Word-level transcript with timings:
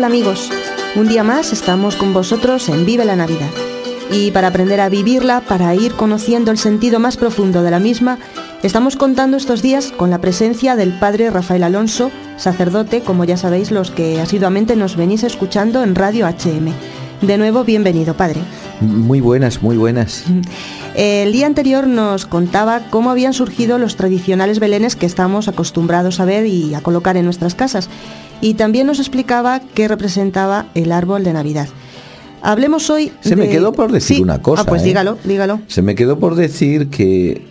Hola 0.00 0.06
amigos, 0.06 0.48
un 0.96 1.08
día 1.08 1.22
más 1.22 1.52
estamos 1.52 1.94
con 1.94 2.14
vosotros 2.14 2.70
en 2.70 2.86
Vive 2.86 3.04
la 3.04 3.16
Navidad. 3.16 3.50
Y 4.10 4.30
para 4.30 4.48
aprender 4.48 4.80
a 4.80 4.88
vivirla, 4.88 5.42
para 5.42 5.74
ir 5.74 5.92
conociendo 5.92 6.50
el 6.50 6.56
sentido 6.56 6.98
más 6.98 7.18
profundo 7.18 7.62
de 7.62 7.70
la 7.70 7.80
misma, 7.80 8.18
estamos 8.62 8.96
contando 8.96 9.36
estos 9.36 9.60
días 9.60 9.92
con 9.94 10.08
la 10.08 10.18
presencia 10.18 10.74
del 10.74 10.98
Padre 10.98 11.28
Rafael 11.28 11.64
Alonso, 11.64 12.10
sacerdote, 12.38 13.02
como 13.02 13.24
ya 13.24 13.36
sabéis 13.36 13.70
los 13.72 13.90
que 13.90 14.22
asiduamente 14.22 14.74
nos 14.74 14.96
venís 14.96 15.22
escuchando 15.22 15.82
en 15.82 15.94
Radio 15.94 16.26
HM. 16.26 16.72
De 17.20 17.36
nuevo, 17.36 17.64
bienvenido, 17.64 18.14
Padre. 18.14 18.40
Muy 18.80 19.20
buenas, 19.20 19.60
muy 19.62 19.76
buenas. 19.76 20.24
El 20.94 21.30
día 21.30 21.46
anterior 21.46 21.86
nos 21.86 22.24
contaba 22.24 22.84
cómo 22.88 23.10
habían 23.10 23.34
surgido 23.34 23.76
los 23.76 23.96
tradicionales 23.96 24.60
belenes 24.60 24.96
que 24.96 25.04
estamos 25.04 25.46
acostumbrados 25.46 26.20
a 26.20 26.24
ver 26.24 26.46
y 26.46 26.74
a 26.74 26.80
colocar 26.80 27.18
en 27.18 27.26
nuestras 27.26 27.54
casas. 27.54 27.90
Y 28.40 28.54
también 28.54 28.86
nos 28.86 28.98
explicaba 28.98 29.60
qué 29.74 29.88
representaba 29.88 30.66
el 30.74 30.92
árbol 30.92 31.24
de 31.24 31.32
Navidad. 31.32 31.68
Hablemos 32.42 32.88
hoy. 32.88 33.12
Se 33.20 33.36
me 33.36 33.48
quedó 33.48 33.72
por 33.72 33.92
decir 33.92 34.22
una 34.22 34.40
cosa. 34.40 34.62
Ah, 34.62 34.66
pues 34.66 34.82
¿eh? 34.82 34.86
dígalo, 34.86 35.18
dígalo. 35.24 35.60
Se 35.66 35.82
me 35.82 35.94
quedó 35.94 36.18
por 36.18 36.36
decir 36.36 36.88
que 36.88 37.42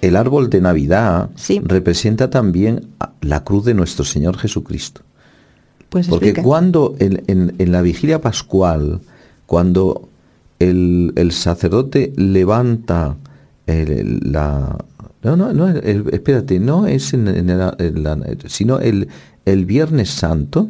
el 0.00 0.16
árbol 0.16 0.50
de 0.50 0.60
Navidad 0.60 1.30
representa 1.64 2.30
también 2.30 2.88
la 3.20 3.44
cruz 3.44 3.64
de 3.64 3.74
nuestro 3.74 4.04
Señor 4.04 4.38
Jesucristo. 4.38 5.02
Pues 5.88 6.08
Porque 6.08 6.34
cuando 6.34 6.96
en, 6.98 7.54
la 7.58 7.82
vigilia 7.82 8.20
pascual, 8.20 9.00
cuando 9.46 10.08
el, 10.58 11.30
sacerdote 11.32 12.12
levanta 12.16 13.16
la... 13.66 14.76
No, 15.22 15.36
no, 15.36 15.52
no, 15.54 15.68
espérate, 15.68 16.58
no 16.58 16.86
es 16.86 17.14
en, 17.14 17.28
el, 17.28 18.38
sino 18.46 18.78
el, 18.78 19.08
el 19.44 19.64
Viernes 19.64 20.10
Santo, 20.10 20.68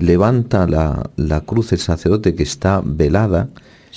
levanta 0.00 0.66
la, 0.66 1.40
cruz 1.40 1.72
el 1.72 1.78
sacerdote 1.78 2.34
que 2.34 2.42
está 2.42 2.80
velada 2.84 3.48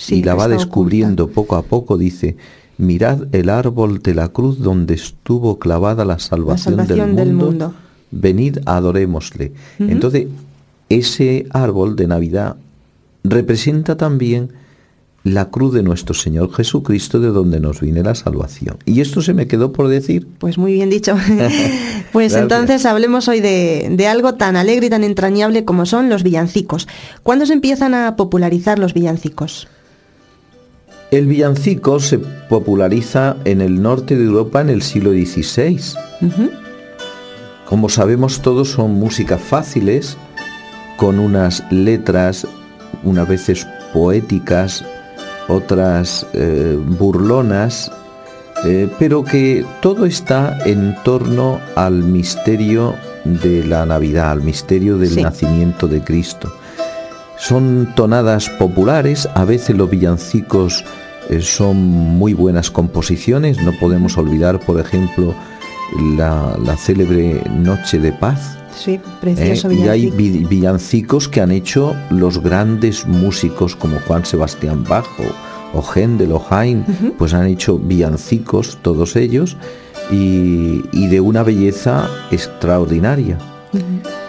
y 0.08 0.24
la 0.24 0.34
va 0.34 0.48
descubriendo 0.48 1.28
poco 1.28 1.56
a 1.56 1.64
poco, 1.64 1.98
dice, 1.98 2.38
mirad 2.78 3.28
el 3.34 3.50
árbol 3.50 4.02
de 4.02 4.16
la 4.16 4.30
cruz 4.30 4.60
donde 4.60 4.94
estuvo 4.96 5.60
clavada 5.60 6.06
la 6.06 6.20
salvación, 6.20 6.88
del, 6.88 7.34
mundo, 7.34 7.74
venid 8.12 8.60
adorémosle. 8.66 9.52
Entonces, 9.80 10.28
ese 10.90 11.48
árbol 11.52 11.96
de 11.96 12.08
Navidad 12.08 12.56
representa 13.24 13.98
también 13.98 14.52
la 15.34 15.50
cruz 15.50 15.74
de 15.74 15.84
nuestro 15.84 16.14
Señor 16.14 16.54
Jesucristo 16.54 17.20
de 17.20 17.30
donde 17.30 17.60
nos 17.60 17.82
viene 17.82 18.04
la 18.04 18.16
salvación. 18.16 18.78
Y 18.86 19.02
esto 19.02 19.22
se 19.22 19.34
me 19.34 19.48
quedó 19.48 19.72
por 19.74 19.88
decir. 19.88 20.28
Pues 20.40 20.58
muy 20.58 20.74
bien 20.74 20.90
dicho. 20.90 21.16
pues 22.12 22.34
entonces 22.34 22.86
hablemos 22.86 23.28
hoy 23.28 23.40
de, 23.40 24.08
algo 24.08 24.36
tan 24.36 24.56
alegre 24.56 24.88
y 24.88 24.90
tan 24.90 25.04
entrañable 25.04 25.66
como 25.66 25.86
son 25.86 26.10
los 26.10 26.24
villancicos. 26.24 26.88
¿Cuándo 27.24 27.46
se 27.46 27.54
empiezan 27.54 27.94
a 27.94 28.16
popularizar 28.16 28.80
los 28.80 28.94
villancicos? 28.94 29.68
El 31.12 31.28
villancico 31.28 32.00
se 32.00 32.20
populariza 32.20 33.38
en 33.46 33.62
el 33.62 33.82
norte 33.82 34.18
de 34.18 34.26
Europa 34.26 34.62
en 34.62 34.70
el 34.70 34.82
siglo 34.82 35.12
XVI. 35.12 35.80
Como 37.66 37.90
sabemos 37.90 38.42
todos 38.42 38.72
son 38.72 38.92
músicas 38.92 39.42
fáciles, 39.42 40.18
con 40.98 41.20
unas 41.20 41.64
letras, 41.72 42.46
unas 43.04 43.28
veces 43.28 43.68
poéticas, 43.94 44.84
otras 45.48 46.26
eh, 46.34 46.78
burlonas, 46.82 47.92
eh, 48.66 48.90
pero 49.00 49.24
que 49.24 49.66
todo 49.82 50.06
está 50.06 50.58
en 50.66 50.96
torno 51.04 51.60
al 51.76 52.04
misterio 52.04 52.96
de 53.24 53.64
la 53.66 53.86
Navidad, 53.86 54.32
al 54.32 54.42
misterio 54.42 54.98
del 54.98 55.22
nacimiento 55.22 55.88
de 55.88 56.02
Cristo. 56.02 56.52
Son 57.38 57.94
tonadas 57.96 58.50
populares, 58.50 59.28
a 59.36 59.46
veces 59.46 59.78
los 59.78 59.90
villancicos 59.90 60.84
eh, 61.30 61.42
son 61.42 61.78
muy 61.78 62.34
buenas 62.34 62.72
composiciones, 62.72 63.62
no 63.62 63.74
podemos 63.80 64.18
olvidar, 64.18 64.60
por 64.60 64.80
ejemplo, 64.80 65.36
la, 66.18 66.58
la 66.64 66.78
célebre 66.78 67.44
Noche 67.52 68.00
de 68.00 68.12
Paz, 68.12 68.58
Sí, 68.78 69.00
precioso 69.20 69.72
Y 69.72 69.88
hay 69.88 70.12
villancicos 70.12 71.28
que 71.28 71.42
han 71.42 71.52
hecho 71.52 71.96
los 72.10 72.42
grandes 72.42 73.08
músicos 73.08 73.76
como 73.76 74.00
Juan 74.02 74.26
Sebastián 74.26 74.84
Bajo 74.84 75.24
o 75.74 75.82
Händel 75.82 76.32
o 76.32 76.46
Haydn, 76.50 76.86
pues 77.18 77.34
han 77.34 77.48
hecho 77.48 77.78
villancicos 77.78 78.78
todos 78.82 79.16
ellos 79.16 79.58
y, 80.12 81.08
de 81.08 81.20
una 81.20 81.44
belleza 81.44 82.10
extraordinaria. 82.32 83.38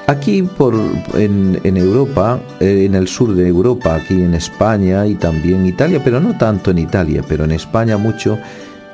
Aquí 0.06 0.42
por, 0.42 0.74
en, 1.14 1.76
Europa, 1.76 2.40
eh, 2.60 2.84
en 2.86 2.94
el 2.94 3.06
sur 3.06 3.34
de 3.34 3.46
Europa, 3.46 3.94
aquí 3.94 4.14
en 4.14 4.34
España 4.34 5.06
y 5.06 5.14
también 5.14 5.66
Italia, 5.66 6.00
pero 6.02 6.18
no 6.18 6.36
tanto 6.36 6.70
en 6.70 6.78
Italia, 6.78 7.22
pero 7.28 7.44
en 7.44 7.52
España 7.52 7.98
mucho, 7.98 8.38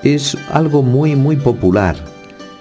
es 0.03 0.37
algo 0.50 0.82
muy, 0.82 1.14
muy 1.14 1.37
popular 1.37 2.13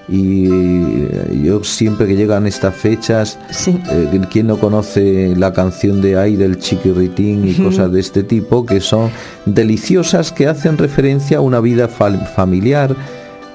y 0.07 0.47
eh, 0.51 1.41
yo 1.43 1.63
siempre 1.63 2.07
que 2.07 2.15
llegan 2.15 2.45
estas 2.45 2.75
fechas, 2.75 3.39
eh, 3.67 4.21
¿quién 4.29 4.47
no 4.47 4.57
conoce 4.57 5.33
la 5.37 5.53
canción 5.53 6.01
de 6.01 6.17
Ay 6.17 6.35
del 6.35 6.59
Chiquirritín 6.59 7.47
y 7.47 7.53
cosas 7.53 7.91
de 7.91 7.99
este 8.01 8.23
tipo 8.23 8.65
que 8.65 8.81
son 8.81 9.11
deliciosas, 9.45 10.31
que 10.31 10.47
hacen 10.47 10.77
referencia 10.77 11.37
a 11.37 11.41
una 11.41 11.61
vida 11.61 11.87
familiar 11.87 12.95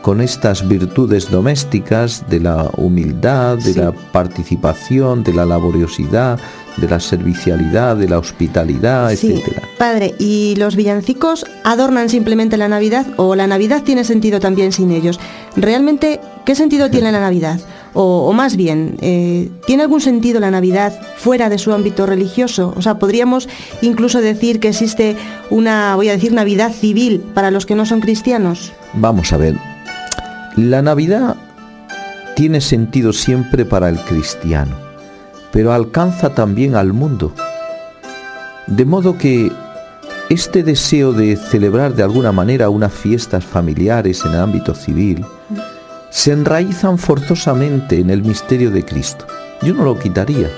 con 0.03 0.20
estas 0.22 0.66
virtudes 0.66 1.31
domésticas 1.31 2.25
de 2.31 2.41
la 2.41 2.70
humildad, 2.76 3.59
de 3.59 3.75
la 3.75 3.92
participación, 3.92 5.22
de 5.22 5.34
la 5.34 5.44
laboriosidad, 5.44 6.38
de 6.81 6.89
la 6.89 7.00
servicialidad, 7.00 7.97
de 7.97 8.09
la 8.09 8.19
hospitalidad, 8.19 9.15
sí. 9.15 9.43
Padre, 9.78 10.15
¿y 10.19 10.55
los 10.56 10.77
villancicos 10.77 11.47
adornan 11.65 12.09
simplemente 12.09 12.56
la 12.56 12.69
Navidad 12.69 13.06
o 13.16 13.34
la 13.34 13.47
Navidad 13.47 13.83
tiene 13.83 14.05
sentido 14.05 14.41
también 14.41 14.72
sin 14.72 14.91
ellos? 14.91 15.19
¿Realmente 15.56 16.21
qué 16.44 16.55
sentido 16.55 16.91
tiene 16.91 17.12
la 17.12 17.21
Navidad? 17.21 17.61
O, 17.94 18.33
más 18.33 18.56
bien, 18.56 18.97
eh, 19.00 19.50
¿tiene 19.66 19.83
algún 19.83 20.00
sentido 20.00 20.41
la 20.41 20.50
Navidad 20.50 20.93
fuera 21.16 21.49
de 21.49 21.59
su 21.59 21.72
ámbito 21.72 22.06
religioso? 22.06 22.72
O 22.77 22.83
sea, 22.83 22.99
podríamos 22.99 23.49
incluso 23.83 24.21
decir 24.21 24.60
que 24.60 24.69
existe 24.69 25.16
una, 25.50 25.97
voy 25.97 26.09
a 26.09 26.12
decir, 26.12 26.33
Navidad 26.33 26.72
civil 26.72 27.21
para 27.34 27.50
los 27.50 27.66
que 27.66 27.75
no 27.75 27.87
son 27.87 28.00
cristianos. 28.00 28.72
Vamos 28.95 29.33
a 29.33 29.37
ver, 29.37 29.56
la 30.56 30.83
Navidad 30.83 31.37
tiene 32.37 32.60
sentido 32.60 33.12
siempre 33.12 33.65
para 33.65 33.89
el 33.89 33.99
cristiano 33.99 34.88
pero 35.53 35.72
alcanza 35.72 36.34
también 36.34 36.75
al 36.75 36.92
mundo. 36.92 37.32
De 38.66 38.84
modo 38.84 39.16
que 39.16 39.50
este 40.28 40.62
deseo 40.62 41.12
de 41.12 41.36
celebrar 41.36 41.94
de 41.94 42.03
alguna 42.03 42.32
manera 42.32 42.69
unas 42.69 42.92
fiestas 42.92 43.44
familiares 43.44 44.22
en 44.26 44.32
el 44.32 44.41
ámbito 44.41 44.75
civil 44.75 45.25
se 46.10 46.32
enraizan 46.32 46.98
forzosamente 46.98 47.98
en 47.98 48.10
el 48.10 48.22
misterio 48.22 48.70
de 48.70 48.84
Cristo. 48.84 49.26
Yo 49.62 49.72
no 49.75 49.84
lo 49.84 49.98
quitaría, 49.98 50.50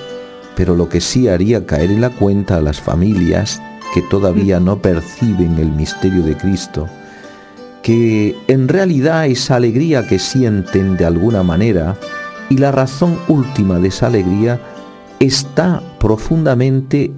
pero 0.56 0.74
lo 0.74 0.88
que 0.88 1.00
sí 1.00 1.28
haría 1.28 1.66
caer 1.66 1.90
en 1.90 2.00
la 2.00 2.10
cuenta 2.10 2.56
a 2.56 2.60
las 2.60 2.80
familias 2.80 3.60
que 3.94 4.02
todavía 4.02 4.60
no 4.60 4.80
perciben 4.80 5.58
el 5.58 5.70
misterio 5.70 6.22
de 6.22 6.36
Cristo, 6.36 6.88
que 7.82 8.36
en 8.48 8.68
realidad 8.68 9.26
esa 9.26 9.56
alegría 9.56 10.06
que 10.06 10.18
sienten 10.18 10.96
de 10.96 11.06
alguna 11.06 11.42
manera 11.42 11.96
y 12.48 12.58
la 12.58 12.72
razón 12.72 13.18
última 13.28 13.78
de 13.78 13.88
esa 13.88 14.08
alegría 14.08 14.60
está 15.20 15.82
profundamente 16.00 17.12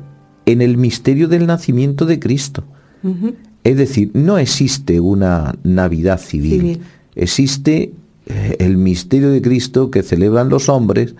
en 0.44 0.60
el 0.60 0.76
misterio 0.76 1.28
del 1.28 1.46
nacimiento 1.46 2.04
de 2.04 2.18
Cristo. 2.18 2.64
Es 3.64 3.76
decir, 3.76 4.10
no 4.12 4.38
existe 4.38 5.00
una 5.00 5.54
Navidad 5.62 6.20
civil, 6.20 6.80
existe 7.14 7.92
eh, 8.26 8.56
el 8.58 8.76
misterio 8.76 9.30
de 9.30 9.40
Cristo 9.40 9.90
que 9.90 10.02
celebran 10.02 10.48
los 10.48 10.68
hombres, 10.68 11.14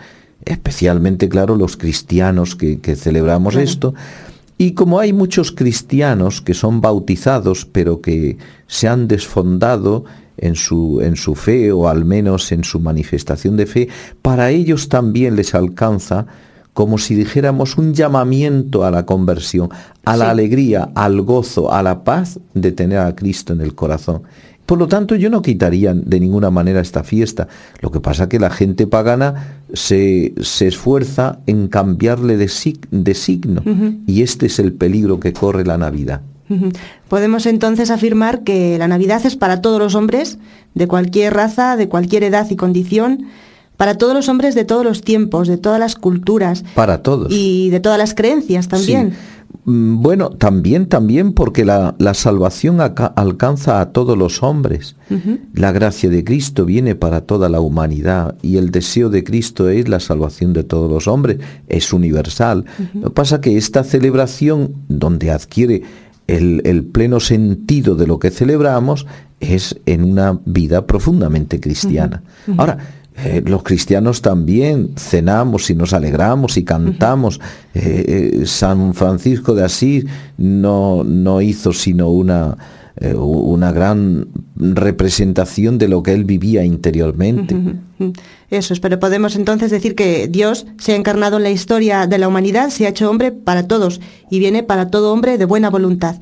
especialmente, 0.45 1.29
claro, 1.29 1.57
los 1.57 1.77
cristianos 1.77 2.57
que, 2.57 2.79
celebramos 2.97 3.57
esto. 3.57 3.95
Y 4.59 4.73
como 4.73 5.01
hay 5.01 5.13
muchos 5.13 5.51
cristianos 5.51 6.41
que 6.41 6.55
son 6.55 6.81
bautizados, 6.81 7.65
pero 7.65 8.01
que 8.01 8.39
se 8.67 8.87
han 8.87 9.09
desfondado 9.09 10.05
en 10.37 10.55
su, 10.57 11.01
en 11.01 11.17
su 11.17 11.35
fe 11.35 11.73
o 11.73 11.89
al 11.89 12.05
menos 12.05 12.53
en 12.53 12.65
su 12.65 12.81
manifestación 12.81 13.57
de 13.57 13.67
fe, 13.67 13.89
para 14.21 14.51
ellos 14.51 14.89
también 14.89 15.37
les 15.37 15.55
alcanza 15.55 16.27
como 16.75 16.99
si 16.99 17.15
dijéramos 17.15 17.77
un 17.77 17.95
llamamiento 17.95 18.85
a 18.85 18.91
la 18.91 19.05
conversión, 19.05 19.69
a 20.05 20.17
la 20.17 20.31
alegría, 20.31 20.91
al 20.95 21.21
gozo, 21.21 21.73
a 21.73 21.83
la 21.83 22.05
paz 22.05 22.41
de 22.55 22.73
tener 22.73 22.99
a 22.99 23.15
Cristo 23.15 23.53
en 23.53 23.61
el 23.61 23.75
corazón. 23.75 24.23
Por 24.67 24.79
lo 24.79 24.89
tanto, 24.89 25.17
yo 25.17 25.29
no 25.29 25.43
quitaría 25.43 25.93
de 25.93 26.21
ninguna 26.21 26.51
manera 26.51 26.81
esta 26.81 27.03
fiesta. 27.03 27.49
Lo 27.81 27.91
que 27.91 28.01
pasa 28.01 28.23
es 28.25 28.29
que 28.31 28.39
la 28.39 28.49
gente 28.49 28.87
pagana 28.87 29.61
se, 29.75 30.33
esfuerza 30.37 31.41
en 31.47 31.69
cambiarle 31.69 32.37
de, 32.37 32.49
signo 32.49 33.63
y 34.07 34.23
este 34.23 34.47
es 34.47 34.59
el 34.59 34.73
peligro 34.73 35.21
que 35.21 35.33
corre 35.33 35.65
la 35.65 35.79
Navidad. 35.79 36.23
Podemos 37.09 37.47
entonces 37.47 37.91
afirmar 37.91 38.45
que 38.45 38.79
la 38.79 38.89
Navidad 38.89 39.25
es 39.25 39.37
para 39.37 39.61
todos 39.61 39.79
los 39.79 39.95
hombres, 39.95 40.39
de 40.75 40.87
cualquier 40.87 41.35
raza, 41.35 41.77
de 41.77 41.89
cualquier 41.89 42.25
edad 42.25 42.49
y 42.51 42.57
condición, 42.57 43.27
para 43.83 43.99
todos 43.99 44.15
los 44.15 44.29
hombres 44.29 44.55
de 44.55 44.65
todos 44.65 44.85
los 44.85 45.03
tiempos, 45.03 45.49
de 45.49 45.59
todas 45.59 45.81
las 45.81 45.97
culturas. 45.97 46.65
Para 46.77 47.03
todos. 47.03 47.33
Y 47.33 47.69
de 47.71 47.81
todas 47.81 47.99
las 47.99 48.15
creencias 48.15 48.69
también. 48.69 49.15
Mm, 49.65 50.01
bueno, 50.01 50.31
también, 50.31 50.87
también 50.87 51.33
porque 51.33 51.65
la, 51.65 51.97
salvación 52.15 52.79
alcanza 52.81 53.81
a 53.81 53.91
todos 53.91 54.17
los 54.17 54.45
hombres. 54.45 54.95
La 55.53 55.73
gracia 55.73 56.09
de 56.11 56.23
Cristo 56.23 56.65
viene 56.65 56.95
para 56.95 57.23
toda 57.23 57.49
la 57.49 57.59
humanidad 57.59 58.37
y 58.41 58.57
el 58.57 58.71
deseo 58.71 59.11
de 59.11 59.25
Cristo 59.25 59.69
es 59.69 59.89
la 59.89 59.99
salvación 59.99 60.53
de 60.53 60.63
todos 60.63 60.89
los 60.89 61.09
hombres. 61.09 61.39
Es 61.67 61.93
universal. 61.93 62.65
Lo 62.95 63.09
que 63.09 63.15
pasa 63.15 63.41
que 63.41 63.57
esta 63.57 63.83
celebración, 63.83 64.75
donde 64.87 65.33
adquiere 65.33 65.83
el, 66.29 66.85
pleno 66.93 67.19
sentido 67.19 67.97
de 67.97 68.07
lo 68.07 68.21
que 68.21 68.31
celebramos, 68.31 69.09
es 69.41 69.81
en 69.87 70.05
una 70.05 70.39
vida 70.45 70.87
profundamente 70.87 71.59
cristiana. 71.59 72.23
Ahora, 72.57 72.79
eh, 73.17 73.43
los 73.45 73.63
cristianos 73.63 74.23
también 74.23 74.91
cenamos 74.97 75.69
y 75.71 75.75
nos 75.75 75.93
alegramos 75.93 76.57
y 76.57 76.65
cantamos. 76.65 77.41
Eh, 77.75 78.41
eh, 78.43 78.47
San 78.47 78.95
Francisco 78.95 79.55
de 79.55 79.65
Asís 79.65 80.07
no, 80.39 81.05
no 81.05 81.41
hizo 81.43 81.73
sino 81.73 82.09
una, 82.09 82.57
una 83.15 83.73
gran 83.73 84.29
representación 84.57 85.79
de 85.79 85.89
lo 85.89 86.03
que 86.03 86.13
él 86.13 86.25
vivía 86.25 86.65
interiormente. 86.65 87.57
Eso 88.51 88.75
es, 88.75 88.81
pero 88.81 88.99
podemos 88.99 89.37
entonces 89.37 89.71
decir 89.71 89.95
que 89.95 90.29
Dios 90.29 90.67
se 90.79 90.93
ha 90.93 90.97
encarnado 90.97 91.37
en 91.37 91.43
la 91.43 91.51
historia 91.51 92.07
de 92.07 92.19
la 92.19 92.29
humanidad, 92.29 92.71
se 92.71 92.87
ha 92.87 92.91
hecho 92.91 93.11
hombre 93.11 93.33
para 93.33 93.67
todos 93.67 94.01
y 94.31 94.39
viene 94.39 94.63
para 94.63 94.91
todo 94.91 95.13
hombre 95.13 95.39
de 95.39 95.45
buena 95.45 95.71
voluntad. 95.71 96.17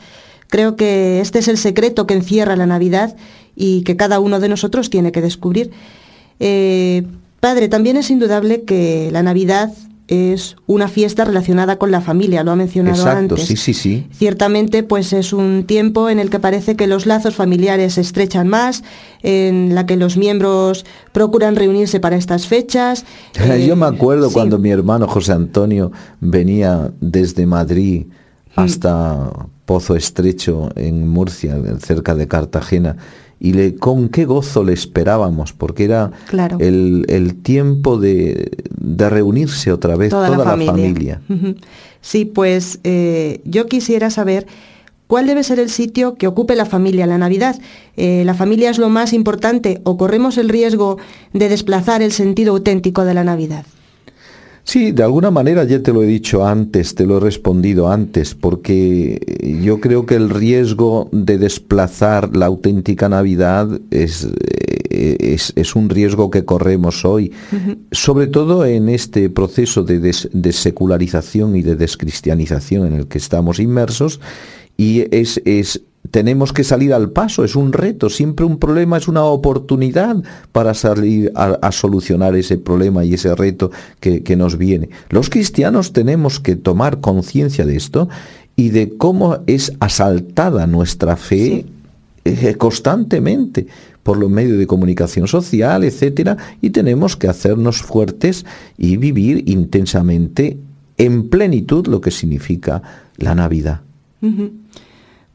Creo 0.49 0.75
que 0.75 1.21
este 1.21 1.39
es 1.39 1.49
el 1.49 1.59
secreto 1.59 2.07
que 2.07 2.15
encierra 2.15 2.57
la 2.57 2.67
Navidad 2.67 3.17
y 3.55 3.83
que 3.83 3.97
cada 3.97 4.21
uno 4.21 4.41
de 4.41 4.49
nosotros 4.49 4.91
tiene 4.91 5.13
que 5.13 5.21
descubrir. 5.21 5.71
Eh, 6.41 7.07
padre, 7.39 7.69
también 7.69 7.97
es 7.97 8.11
indudable 8.11 8.63
que 8.63 9.11
la 9.13 9.23
Navidad 9.23 9.73
es 10.11 10.57
una 10.67 10.89
fiesta 10.89 11.25
relacionada 11.25 11.77
con 11.77 11.93
la 11.93 12.01
familia, 12.01 12.43
lo 12.43 12.51
ha 12.51 12.57
mencionado 12.57 12.97
Exacto, 12.97 13.35
antes. 13.37 13.47
Sí, 13.47 13.57
sí, 13.57 13.75
sí. 13.75 14.09
Ciertamente, 14.11 14.83
pues 14.83 15.13
es 15.13 15.33
un 15.33 15.65
tiempo 15.65 16.11
en 16.11 16.19
el 16.19 16.31
que 16.31 16.41
parece 16.41 16.75
que 16.75 16.89
los 16.89 17.07
lazos 17.07 17.37
familiares 17.37 17.95
se 17.95 18.01
estrechan 18.01 18.49
más, 18.49 18.83
en 19.23 19.77
la 19.77 19.87
que 19.87 19.97
los 19.97 20.17
miembros 20.17 20.85
procuran 21.13 21.55
reunirse 21.55 22.01
para 22.01 22.17
estas 22.17 22.49
fechas. 22.49 23.05
Yo 23.65 23.77
me 23.77 23.87
acuerdo 23.87 24.33
cuando 24.33 24.59
mi 24.59 24.71
hermano 24.71 25.07
José 25.07 25.31
Antonio 25.33 25.93
venía 26.19 26.91
desde 27.01 27.47
Madrid 27.47 28.07
mm. 28.57 28.61
hasta 28.61 29.31
Pozo 29.65 29.95
Estrecho 29.95 30.71
en 30.75 31.07
Murcia, 31.07 31.57
cerca 31.79 32.17
de 32.17 32.27
Cartagena 32.27 32.97
y 33.41 33.55
le, 33.55 33.75
con 33.75 34.11
qué 34.11 34.27
gozo 34.27 34.63
le 34.63 34.75
esperábamos, 34.75 35.55
porque 35.55 35.85
era 35.85 36.13
el, 36.59 37.37
tiempo 37.43 37.99
de, 37.99 38.51
reunirse 38.79 39.73
otra 39.73 39.97
vez 39.97 40.11
toda, 40.11 40.29
la 40.31 40.45
familia. 40.45 41.21
Sí, 42.03 42.25
pues 42.25 42.81
eh, 42.83 43.43
yo 43.45 43.67
quisiera 43.67 44.09
saber 44.09 44.47
cuál 45.07 45.27
debe 45.27 45.45
ser 45.45 45.59
el 45.61 45.69
sitio 45.69 46.15
que 46.15 46.27
ocupe 46.27 46.57
la 46.57 46.65
familia 46.65 47.07
la 47.07 47.19
Navidad. 47.19 47.61
Eh, 47.99 48.23
¿La 48.25 48.33
familia 48.33 48.71
es 48.71 48.79
lo 48.79 48.89
más 48.89 49.13
importante 49.13 49.83
o 49.85 49.99
corremos 49.99 50.39
el 50.39 50.49
riesgo 50.49 50.97
de 51.35 51.51
desplazar 51.51 52.01
el 52.01 52.13
sentido 52.13 52.55
auténtico 52.55 53.05
de 53.05 53.13
la 53.13 53.23
Navidad? 53.23 53.67
Sí, 54.65 54.93
de 54.93 55.03
alguna 55.03 55.31
manera 55.31 55.65
ya 55.65 55.83
te 55.83 55.93
lo 55.93 56.03
he 56.03 56.07
dicho 56.07 56.47
antes, 56.47 56.95
te 56.95 57.07
lo 57.07 57.17
he 57.17 57.21
respondido 57.21 57.91
antes, 57.91 58.35
porque 58.35 59.21
yo 59.63 59.81
creo 59.81 60.07
que 60.07 60.15
el 60.15 60.31
riesgo 60.31 61.09
de 61.13 61.39
desplazar 61.39 62.37
la 62.37 62.47
auténtica 62.47 63.09
Navidad 63.09 63.81
es, 63.91 64.29
eh, 64.91 65.37
es, 65.57 65.75
un 65.75 65.89
riesgo 65.89 66.31
que 66.31 66.45
corremos 66.45 67.05
hoy, 67.05 67.33
sobre 67.91 68.27
todo 68.27 68.65
en 68.65 68.89
este 68.89 69.31
proceso 69.31 69.83
de, 69.83 69.99
de 69.99 70.53
secularización 70.53 71.57
y 71.57 71.63
de 71.63 71.77
descristianización 71.77 72.87
en 72.87 72.95
el 72.95 73.07
que 73.07 73.19
estamos 73.19 73.59
inmersos, 73.59 74.21
y 74.77 75.05
es, 75.15 75.43
es, 75.45 75.83
tenemos 76.11 76.53
que 76.53 76.65
salir 76.65 76.93
al 76.93 77.11
paso, 77.11 77.45
es 77.45 77.57
un 77.57 77.73
reto, 77.73 78.11
siempre 78.11 78.45
un 78.45 78.59
problema 78.59 78.97
es 78.97 79.09
una 79.09 79.25
oportunidad 79.25 80.17
para 80.53 80.75
salir 80.75 81.33
a, 81.35 81.73
solucionar 81.73 82.35
ese 82.35 82.59
problema 82.59 83.05
y 83.05 83.15
ese 83.15 83.35
reto 83.35 83.71
que, 84.01 84.37
nos 84.37 84.59
viene. 84.59 84.91
Los 85.09 85.29
cristianos 85.29 85.93
tenemos 85.93 86.41
que 86.41 86.57
tomar 86.57 87.01
conciencia 87.01 87.67
de 87.67 87.77
esto 87.77 88.09
y 88.57 88.71
de 88.71 88.97
cómo 88.97 89.39
es 89.47 89.73
asaltada 89.81 90.67
nuestra 90.67 91.17
fe 91.17 91.67
eh, 92.25 92.55
constantemente 92.57 93.67
por 94.03 94.19
los 94.19 94.31
medios 94.31 94.59
de 94.59 94.67
comunicación 94.67 95.29
social, 95.29 95.85
etcétera, 95.85 96.37
y 96.61 96.71
tenemos 96.71 97.17
que 97.17 97.29
hacernos 97.29 97.83
fuertes 97.83 98.47
y 98.79 98.97
vivir 98.97 99.49
intensamente 99.49 100.59
en 100.97 101.29
plenitud 101.29 101.87
lo 101.87 102.01
que 102.01 102.11
significa 102.11 102.83
la 103.17 103.35
Navidad. 103.35 103.81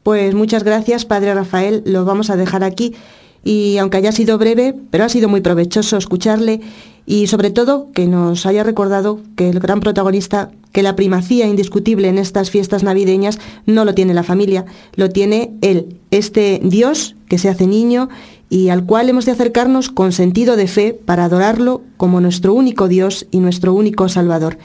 Pues 0.06 0.36
muchas 0.36 0.62
gracias, 0.62 1.04
Padre 1.04 1.34
Rafael, 1.34 1.82
lo 1.84 2.04
vamos 2.04 2.30
a 2.30 2.36
dejar 2.36 2.62
aquí. 2.62 2.94
Y 3.42 3.78
aunque 3.78 3.96
haya 3.96 4.12
sido 4.12 4.38
breve, 4.38 4.72
pero 4.92 5.02
ha 5.02 5.08
sido 5.08 5.28
muy 5.28 5.40
provechoso 5.40 5.96
escucharle 5.96 6.60
y 7.06 7.26
sobre 7.26 7.50
todo 7.50 7.90
que 7.92 8.06
nos 8.06 8.46
haya 8.46 8.62
recordado 8.62 9.18
que 9.34 9.50
el 9.50 9.58
gran 9.58 9.80
protagonista, 9.80 10.52
que 10.70 10.84
la 10.84 10.94
primacía 10.94 11.48
indiscutible 11.48 12.06
en 12.06 12.18
estas 12.18 12.50
fiestas 12.50 12.84
navideñas 12.84 13.40
no 13.66 13.84
lo 13.84 13.96
tiene 13.96 14.14
la 14.14 14.22
familia, 14.22 14.64
lo 14.94 15.10
tiene 15.10 15.54
él, 15.60 15.96
este 16.12 16.60
Dios 16.62 17.16
que 17.28 17.38
se 17.38 17.48
hace 17.48 17.66
niño 17.66 18.08
y 18.48 18.68
al 18.68 18.86
cual 18.86 19.08
hemos 19.08 19.24
de 19.24 19.32
acercarnos 19.32 19.90
con 19.90 20.12
sentido 20.12 20.54
de 20.54 20.68
fe 20.68 20.94
para 20.94 21.24
adorarlo 21.24 21.82
como 21.96 22.20
nuestro 22.20 22.54
único 22.54 22.86
Dios 22.86 23.26
y 23.32 23.40
nuestro 23.40 23.74
único 23.74 24.08
Salvador. 24.08 24.56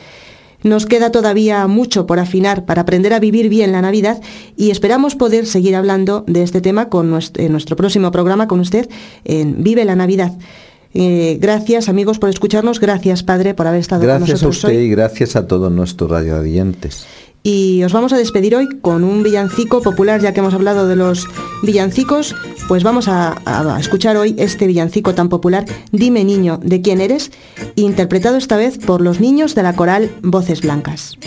Nos 0.63 0.85
queda 0.85 1.11
todavía 1.11 1.65
mucho 1.67 2.05
por 2.05 2.19
afinar 2.19 2.65
para 2.65 2.81
aprender 2.81 3.13
a 3.13 3.19
vivir 3.19 3.49
bien 3.49 3.71
la 3.71 3.81
Navidad 3.81 4.21
y 4.55 4.71
esperamos 4.71 5.15
poder 5.15 5.45
seguir 5.45 5.75
hablando 5.75 6.23
de 6.27 6.43
este 6.43 6.61
tema 6.61 6.89
con 6.89 7.09
nuestro, 7.09 7.43
en 7.43 7.51
nuestro 7.51 7.75
próximo 7.75 8.11
programa 8.11 8.47
con 8.47 8.59
usted 8.59 8.89
en 9.25 9.63
Vive 9.63 9.85
la 9.85 9.95
Navidad. 9.95 10.33
Eh, 10.93 11.37
gracias 11.39 11.87
amigos 11.87 12.19
por 12.19 12.29
escucharnos, 12.29 12.79
gracias 12.79 13.23
Padre 13.23 13.53
por 13.53 13.65
haber 13.65 13.79
estado 13.79 14.01
gracias 14.01 14.19
con 14.19 14.29
nosotros. 14.29 14.61
Gracias 14.61 14.63
a 14.63 14.67
usted 14.67 14.81
y 14.81 14.89
gracias 14.89 15.35
a 15.35 15.47
todos 15.47 15.71
nuestros 15.71 16.09
radioadientes. 16.11 17.05
Y 17.43 17.83
os 17.83 17.93
vamos 17.93 18.13
a 18.13 18.17
despedir 18.17 18.55
hoy 18.55 18.69
con 18.81 19.03
un 19.03 19.23
villancico 19.23 19.81
popular, 19.81 20.21
ya 20.21 20.33
que 20.33 20.41
hemos 20.41 20.53
hablado 20.53 20.87
de 20.87 20.95
los 20.95 21.27
villancicos, 21.63 22.35
pues 22.67 22.83
vamos 22.83 23.07
a, 23.07 23.35
escuchar 23.79 24.15
hoy 24.17 24.35
este 24.37 24.67
villancico 24.67 25.15
tan 25.15 25.29
popular, 25.29 25.65
Dime 25.91 26.23
niño, 26.23 26.59
¿de 26.63 26.81
quién 26.81 27.01
eres? 27.01 27.31
interpretado 27.75 28.37
esta 28.37 28.57
vez 28.57 28.77
por 28.77 29.01
los 29.01 29.19
niños 29.19 29.55
de 29.55 29.63
la 29.63 29.73
coral 29.73 30.11
Voces 30.21 30.61
Blancas. 30.61 31.17